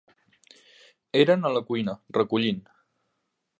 Eren 1.25 1.45
a 1.45 1.53
la 1.57 1.63
cuina, 1.69 1.97
recollint. 2.21 2.65